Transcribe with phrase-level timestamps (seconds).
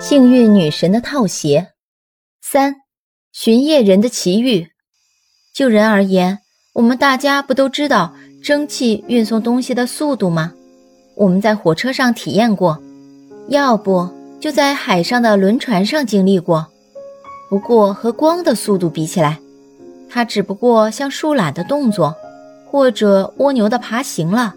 [0.00, 1.68] 幸运女神的套鞋，
[2.42, 2.76] 三，
[3.32, 4.68] 巡夜人的奇遇。
[5.54, 6.40] 就人而言，
[6.74, 10.52] 我们大家不都知道蒸汽运送东西的速度吗？
[11.16, 12.82] 我们在火车上体验过，
[13.48, 14.08] 要不
[14.40, 16.66] 就在海上的轮船上经历过。
[17.48, 19.38] 不过和光的速度比起来，
[20.10, 22.14] 它只不过像树懒的动作，
[22.66, 24.54] 或者蜗牛的爬行了。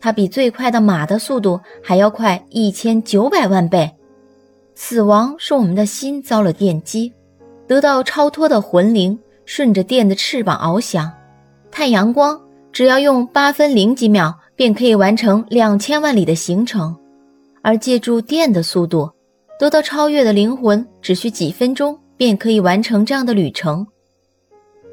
[0.00, 3.92] 它比最快的马的速度还要快一千九百万倍。
[4.74, 7.12] 死亡是我们的心遭了电击，
[7.66, 11.10] 得到超脱的魂灵顺着电的翅膀翱翔。
[11.70, 12.40] 太阳光
[12.72, 16.96] 只要用八分零几秒便可以完成两千万里的行程，
[17.62, 19.10] 而借助电的速度
[19.58, 23.86] 得到超越的灵魂只需几分钟便可以完成这样的旅程。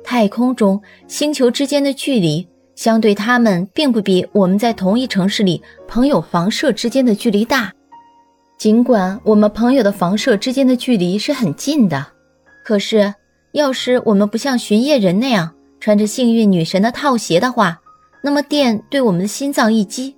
[0.04, 7.72] 太空中星球之间的距离相对他们并不比我们在同一城市里朋友房舍之间的距离大。
[8.60, 12.06] 尽管我们朋友的房舍之间的距离是很近的，
[12.66, 13.14] 可是
[13.54, 17.80] 要是我们不像巡夜人那样穿着幸运女神的套鞋的话，
[18.22, 20.14] 那么电对我们的心脏一击，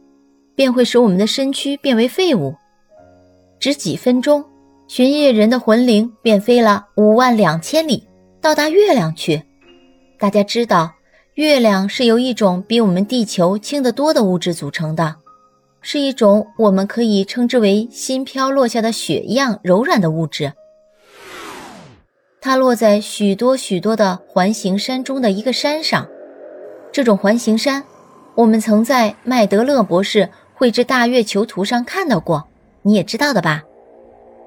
[0.55, 2.55] 便会使我们的身躯变为废物。
[3.59, 4.43] 只几分钟，
[4.87, 8.03] 巡夜人的魂灵便飞了五万两千里，
[8.41, 9.39] 到达月亮去。
[10.17, 10.91] 大家知道，
[11.35, 15.17] 月亮是由一种比我们地球轻得多的物质组成的。
[15.81, 20.53] 是一种我们可以称之为新飘落下的雪一样柔软的物质。
[22.39, 26.07] 它落在许多许多的环形山中的一个山上。
[26.91, 27.83] 这种环形山，
[28.35, 32.47] 我们曾在麦德勒博士绘制大月球图上看到过。
[32.83, 33.63] 你也知道的吧？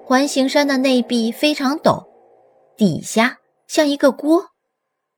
[0.05, 2.05] 环形山的内壁非常陡，
[2.77, 4.46] 底下像一个锅，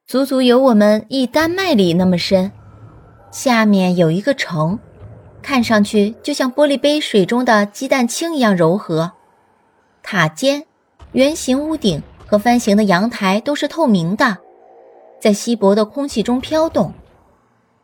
[0.06, 2.52] 足足有我们一丹麦里那么深。
[3.32, 4.78] 下面有一个城。
[5.46, 9.12] 看上去就像玻璃杯水中的鸡蛋清一样柔和，
[10.02, 10.64] 塔尖、
[11.12, 14.38] 圆形屋顶和帆形的阳台都是透明的，
[15.20, 16.92] 在稀薄的空气中飘动。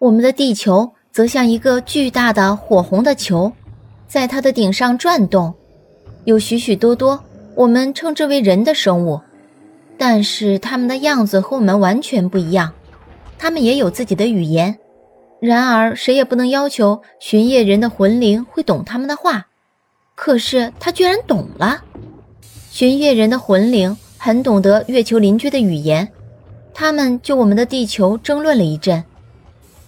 [0.00, 3.52] 我们的地球则像一个巨大的火红的球，
[4.08, 5.54] 在它的顶上转动。
[6.24, 7.22] 有许许多多
[7.54, 9.20] 我们称之为人的生物，
[9.96, 12.72] 但是它们的样子和我们完全不一样，
[13.38, 14.76] 它们也有自己的语言。
[15.42, 19.48] 然而，谁也不能要求巡夜人的魂灵会懂他们的话。
[20.14, 21.82] 可是他居然懂了。
[22.70, 26.08] 巡夜人的魂灵很懂得月球邻居的语言，
[26.72, 29.02] 他们就我们的地球争论了一阵，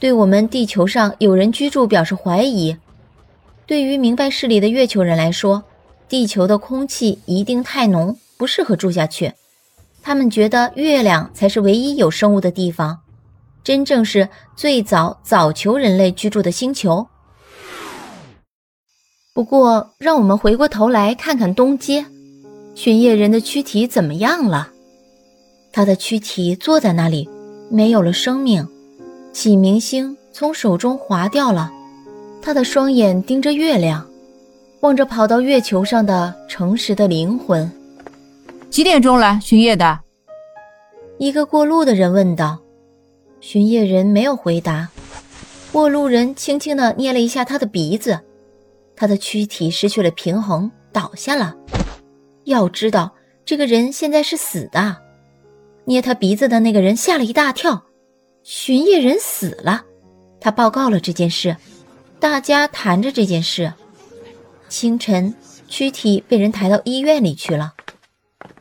[0.00, 2.76] 对我们地球上有人居住表示怀疑。
[3.65, 5.62] 对于明白事理的月球人来说，
[6.09, 9.32] 地球的空气一定太浓，不适合住下去。
[10.03, 12.98] 他们觉得月亮才是唯一有生物的地方。
[13.65, 17.07] 真正是最早早球人类居住的星球。
[19.33, 22.05] 不过，让我们回过头来看看东街，
[22.77, 24.69] 巡夜人的躯体怎么样了？
[25.73, 27.29] 他的躯体坐在那里，
[27.71, 28.69] 没有了生命，
[29.33, 31.73] 启明星从手中滑掉了。
[32.41, 34.07] 他的双眼盯着月亮，
[34.83, 37.69] 望着跑到月球上的诚实的灵魂。
[38.71, 39.99] 几点钟了，巡夜的？
[41.19, 42.61] 一个过路的人问道。
[43.47, 44.88] 巡夜人没有回答，
[45.71, 48.19] 过路人轻轻地捏了一下他的鼻子，
[48.97, 51.54] 他的躯体失去了平衡，倒下了。
[52.44, 54.97] 要知道，这个人现在是死的。
[55.84, 57.84] 捏他鼻子的那个人吓了一大跳，
[58.43, 59.84] 巡夜人死了。
[60.41, 61.54] 他报告了这件事，
[62.19, 63.75] 大家谈着这件事。
[64.71, 65.34] 清晨，
[65.69, 67.75] 躯体被人抬到医院里去了。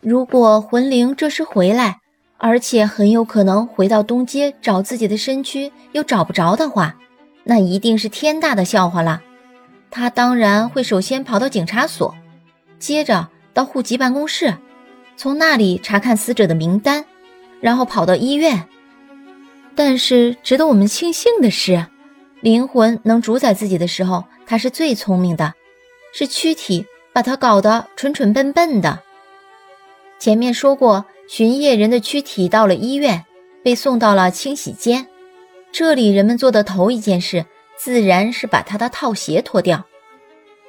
[0.01, 2.01] 如果魂灵这时回来，
[2.45, 6.93] 而且很有可能回到东街找自己的身躯，又找不着的话，
[7.45, 9.21] 那一定是天大的笑话了。
[9.89, 12.13] 他当然会首先跑到警察所，
[12.79, 14.57] 接着到户籍办公室，
[15.15, 17.05] 从那里查看死者的名单，
[17.61, 18.67] 然后跑到医院。
[19.73, 21.85] 但是值得我们庆幸的是，
[22.41, 25.53] 灵魂能主宰自己的时候，他是最聪明的，
[26.13, 28.99] 是躯体把他搞得蠢蠢笨笨的。
[30.19, 31.05] 前面说过。
[31.28, 33.23] 巡夜人的躯体到了医院，
[33.64, 35.08] 被送到了清洗间。
[35.72, 37.46] 这里人们做的头一件事，
[37.78, 39.84] 自然是把他的套鞋脱掉。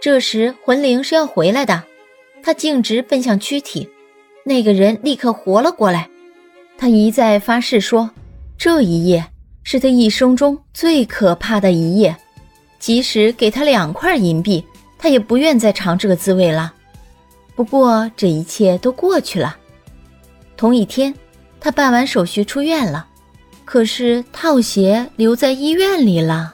[0.00, 1.82] 这时魂灵是要回来的，
[2.42, 3.88] 他径直奔向躯体。
[4.44, 6.08] 那个人立刻活了过来，
[6.78, 8.10] 他一再发誓说
[8.56, 9.24] ：“这一夜
[9.62, 12.16] 是他一生中最可怕的一夜，
[12.78, 14.64] 即使给他两块银币，
[14.98, 16.72] 他也不愿再尝这个滋味了。”
[17.56, 19.56] 不过这一切都过去了。
[20.64, 21.14] 同一天，
[21.60, 23.06] 他办完手续出院了，
[23.66, 26.53] 可是套鞋留在医院里了。